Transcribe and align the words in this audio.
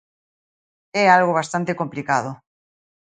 É 1.03 1.05
algo 1.17 1.37
bastante 1.39 1.77
complicado. 1.81 2.31